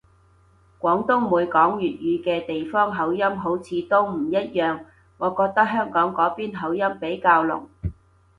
[0.79, 4.83] 廣東每講粵語嘅地方口音好似都唔一樣，
[5.19, 7.65] 我覺得香港嗰邊口音比較濃